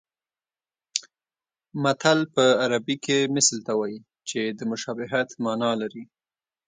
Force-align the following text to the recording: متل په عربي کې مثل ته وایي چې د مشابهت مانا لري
متل 1.83 2.19
په 2.33 2.43
عربي 2.63 2.95
کې 3.05 3.17
مثل 3.35 3.57
ته 3.65 3.73
وایي 3.79 3.99
چې 4.29 4.39
د 4.57 4.59
مشابهت 4.71 5.29
مانا 5.43 5.71
لري 5.81 6.03